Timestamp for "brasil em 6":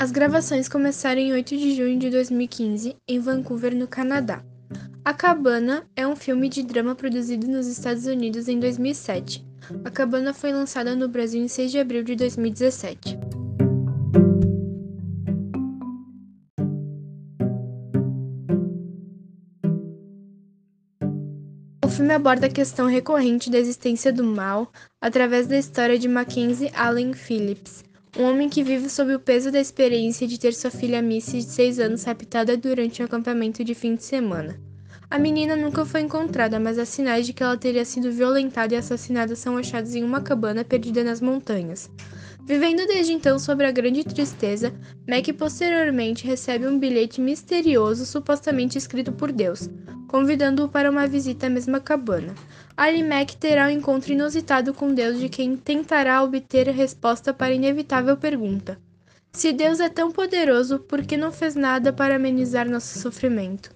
11.06-11.70